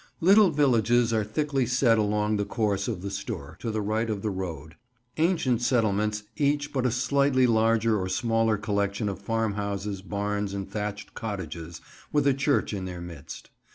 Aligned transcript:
Little 0.19 0.49
villages 0.49 1.13
are 1.13 1.23
thickly 1.23 1.67
set 1.67 1.99
along 1.99 2.37
the 2.37 2.43
course 2.43 2.87
of 2.87 3.03
the 3.03 3.11
Stour, 3.11 3.55
to 3.59 3.69
the 3.69 3.83
right 3.83 4.09
of 4.09 4.23
the 4.23 4.31
road; 4.31 4.75
ancient 5.17 5.61
settlements, 5.61 6.23
each 6.37 6.73
but 6.73 6.87
a 6.87 6.91
slightly 6.91 7.45
larger 7.45 7.99
or 8.01 8.09
smaller 8.09 8.57
collection 8.57 9.07
of 9.07 9.19
farmhouses, 9.19 10.01
barns 10.01 10.55
and 10.55 10.67
thatched 10.67 11.13
cottages, 11.13 11.81
with 12.11 12.25
a 12.25 12.33
church 12.33 12.73
in 12.73 12.85
their 12.85 12.99
midst. 12.99 13.51